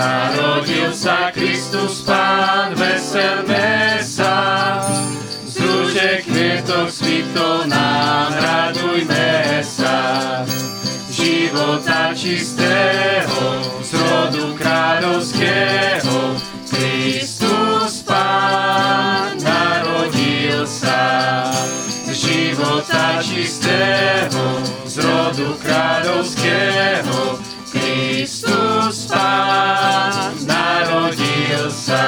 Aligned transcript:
Narodil 0.00 0.96
sa 0.96 1.28
Kristus 1.28 2.00
Pán, 2.08 2.72
veselme 2.72 4.00
sa. 4.00 4.80
Z 5.44 5.60
rúže 5.60 6.24
kvietok 6.24 6.88
svito 6.88 7.68
nám, 7.68 8.32
radujme 8.32 9.60
sa. 9.60 10.40
Života 11.12 12.16
čistého, 12.16 12.59
rodu 25.50 25.66
kráľovského, 25.66 27.18
Kristus 27.74 29.10
Pán 29.10 30.38
narodil 30.46 31.66
sa. 31.74 32.06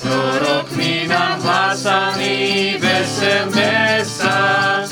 Prorokmi 0.00 1.04
nám 1.08 1.40
hlásaný, 1.44 2.76
veselme 2.80 4.00
sa, 4.04 4.84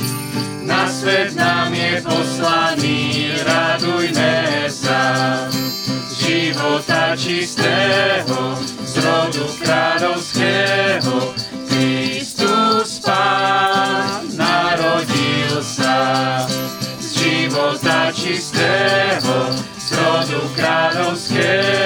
na 0.65 0.85
svet 0.89 1.33
nám 1.33 1.73
je 1.73 2.05
poslaný, 2.05 3.01
radujme 3.49 4.69
sa. 4.69 5.01
Života 6.13 7.17
čistého, 7.17 8.61
rodu 9.01 9.47
kráľovského, 9.57 11.33
Kristus 11.69 13.01
Pán 13.01 13.72
života 17.53 18.09
čistého, 18.17 19.53
z 19.77 19.93
rodu 19.93 20.41
kráľovského, 20.57 21.82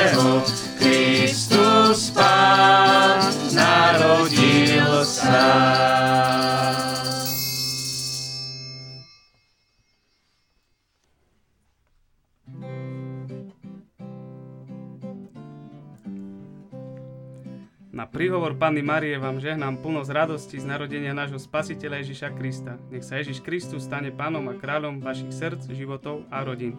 Na 17.97 18.05
príhovor 18.05 18.53
Panny 18.61 18.85
Marie 18.85 19.17
vám 19.17 19.41
žehnám 19.41 19.81
plnosť 19.81 20.13
radosti 20.13 20.61
z 20.61 20.69
narodenia 20.69 21.17
nášho 21.17 21.41
Spasiteľa 21.41 22.05
Ježiša 22.05 22.29
Krista. 22.37 22.77
Nech 22.93 23.01
sa 23.01 23.17
Ježiš 23.17 23.41
Kristus 23.41 23.89
stane 23.89 24.13
pánom 24.13 24.45
a 24.53 24.55
kráľom 24.61 25.01
vašich 25.01 25.33
srdc, 25.33 25.65
životov 25.73 26.29
a 26.29 26.45
rodín. 26.45 26.77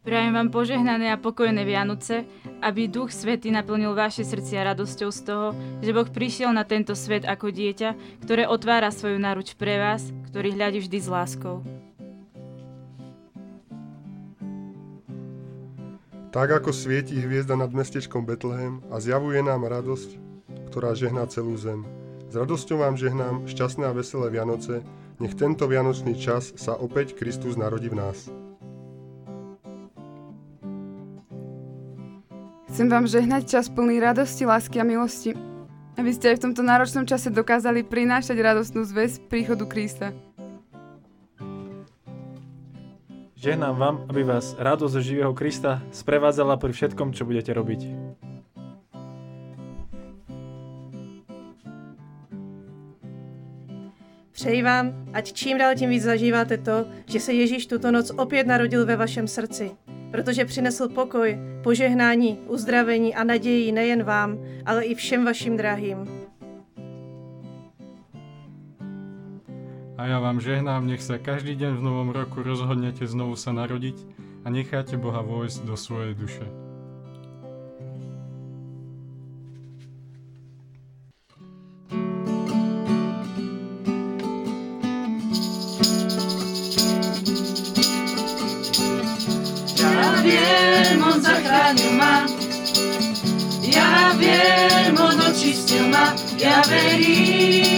Prajem 0.00 0.32
vám 0.32 0.48
požehnané 0.48 1.12
a 1.12 1.20
pokojné 1.20 1.68
Vianoce, 1.68 2.24
aby 2.64 2.88
Duch 2.88 3.12
Svetý 3.12 3.52
naplnil 3.52 3.92
vaše 3.92 4.24
srdcia 4.24 4.72
radosťou 4.72 5.12
z 5.12 5.20
toho, 5.20 5.46
že 5.84 5.92
Boh 5.92 6.08
prišiel 6.08 6.48
na 6.56 6.64
tento 6.64 6.96
svet 6.96 7.28
ako 7.28 7.52
dieťa, 7.52 8.24
ktoré 8.24 8.48
otvára 8.48 8.88
svoju 8.88 9.20
náruč 9.20 9.52
pre 9.52 9.76
vás, 9.76 10.08
ktorý 10.32 10.56
hľadí 10.56 10.80
vždy 10.80 10.96
s 10.96 11.12
láskou. 11.12 11.60
Tak 16.28 16.52
ako 16.52 16.76
svieti 16.76 17.16
hviezda 17.16 17.56
nad 17.56 17.72
mestečkom 17.72 18.28
Betlehem 18.28 18.84
a 18.92 19.00
zjavuje 19.00 19.40
nám 19.40 19.64
radosť, 19.64 20.20
ktorá 20.68 20.92
žehná 20.92 21.24
celú 21.24 21.56
zem. 21.56 21.88
S 22.28 22.36
radosťou 22.36 22.84
vám 22.84 23.00
žehnám 23.00 23.48
šťastné 23.48 23.88
a 23.88 23.96
veselé 23.96 24.28
Vianoce, 24.28 24.84
nech 25.16 25.32
tento 25.32 25.64
vianočný 25.64 26.12
čas 26.20 26.52
sa 26.60 26.76
opäť 26.76 27.16
Kristus 27.16 27.56
narodí 27.56 27.88
v 27.88 27.96
nás. 27.96 28.28
Chcem 32.68 32.86
vám 32.92 33.08
žehnať 33.08 33.48
čas 33.48 33.72
plný 33.72 33.96
radosti, 33.96 34.44
lásky 34.44 34.78
a 34.78 34.86
milosti, 34.86 35.32
aby 35.96 36.12
ste 36.12 36.30
aj 36.30 36.36
v 36.38 36.44
tomto 36.46 36.62
náročnom 36.62 37.08
čase 37.08 37.32
dokázali 37.32 37.82
prinášať 37.82 38.36
radostnú 38.36 38.84
zväz 38.84 39.18
príchodu 39.32 39.64
Krista. 39.64 40.12
Žehnám 43.38 43.76
vám, 43.76 43.96
aby 44.10 44.26
vás 44.26 44.58
radosť 44.58 44.92
zo 44.92 44.98
živého 44.98 45.30
Krista 45.30 45.78
sprevádzala 45.94 46.58
pri 46.58 46.74
všetkom, 46.74 47.14
čo 47.14 47.22
budete 47.22 47.54
robiť. 47.54 47.86
Přeji 54.34 54.62
vám, 54.62 55.06
ať 55.14 55.32
čím 55.32 55.58
dál 55.58 55.74
tím 55.78 55.90
víc 55.90 56.02
zažíváte 56.02 56.58
to, 56.58 56.90
že 57.06 57.20
se 57.20 57.32
Ježíš 57.32 57.66
tuto 57.66 57.90
noc 57.94 58.10
opět 58.10 58.46
narodil 58.46 58.86
ve 58.86 58.96
vašem 58.96 59.28
srdci, 59.28 59.70
protože 60.10 60.44
přinesl 60.44 60.88
pokoj, 60.88 61.38
požehnání, 61.62 62.38
uzdravení 62.46 63.14
a 63.14 63.24
naději 63.24 63.72
nejen 63.72 64.02
vám, 64.02 64.38
ale 64.66 64.84
i 64.84 64.94
všem 64.94 65.24
vašim 65.24 65.56
drahým. 65.56 66.28
A 69.98 70.06
ja 70.06 70.22
vám 70.22 70.38
žehnám, 70.38 70.86
nech 70.86 71.02
sa 71.02 71.18
každý 71.18 71.58
deň 71.58 71.82
v 71.82 71.82
novom 71.82 72.14
roku 72.14 72.38
rozhodnete 72.46 73.02
znovu 73.02 73.34
sa 73.34 73.50
narodiť 73.50 73.98
a 74.46 74.54
necháte 74.54 74.94
Boha 74.94 75.26
vojsť 75.26 75.66
do 75.66 75.74
svojej 75.74 76.14
duše. 76.14 76.46
Ja 93.66 94.14
viem, 94.14 94.94
on 94.94 95.18
očistil 95.26 95.90
ma. 95.90 96.14
Ja 96.38 96.62
verím, 96.70 97.77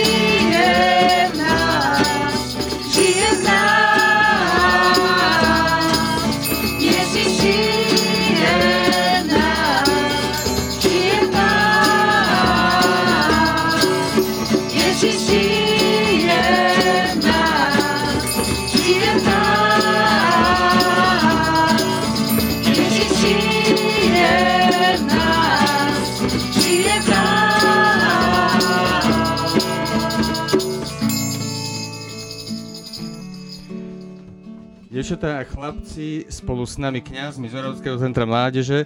Dievčatá 34.91 35.39
a 35.39 35.47
chlapci 35.47 36.27
spolu 36.27 36.67
s 36.67 36.75
nami 36.75 36.99
kňazmi 36.99 37.47
z 37.47 37.55
Oravského 37.55 37.95
centra 37.95 38.27
mládeže 38.27 38.83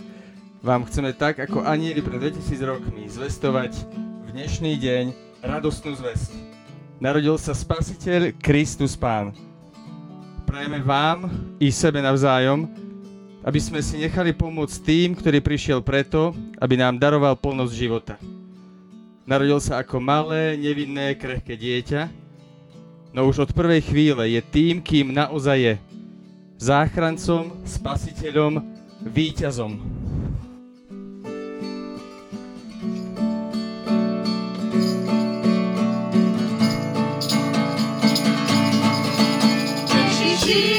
vám 0.61 0.85
chceme 0.85 1.09
tak 1.17 1.41
ako 1.41 1.65
anieli 1.65 1.97
pred 1.97 2.21
2000 2.21 2.61
rokmi 2.61 3.09
zvestovať 3.09 3.73
v 4.21 4.27
dnešný 4.29 4.77
deň 4.77 5.03
radostnú 5.41 5.97
zväzť. 5.97 6.29
Narodil 7.01 7.41
sa 7.41 7.57
Spasiteľ 7.57 8.37
Kristus 8.37 8.93
Pán. 8.93 9.33
Prajeme 10.45 10.77
vám 10.85 11.25
i 11.57 11.73
sebe 11.73 12.05
navzájom, 12.05 12.69
aby 13.41 13.57
sme 13.57 13.81
si 13.81 13.97
nechali 13.97 14.29
pomôcť 14.29 14.85
tým, 14.85 15.17
ktorý 15.17 15.41
prišiel 15.41 15.81
preto, 15.81 16.37
aby 16.61 16.77
nám 16.77 17.01
daroval 17.01 17.33
plnosť 17.33 17.73
života. 17.73 18.21
Narodil 19.25 19.57
sa 19.57 19.81
ako 19.81 19.97
malé, 19.97 20.53
nevinné, 20.53 21.17
krehké 21.17 21.57
dieťa, 21.57 22.13
no 23.09 23.25
už 23.25 23.49
od 23.49 23.51
prvej 23.57 23.81
chvíle 23.89 24.21
je 24.29 24.41
tým, 24.53 24.85
kým 24.85 25.09
naozaj 25.09 25.57
je 25.57 25.73
záchrancom, 26.57 27.63
spasiteľom, 27.65 28.63
víťazom. 29.05 29.79
Ježiši, 39.91 40.74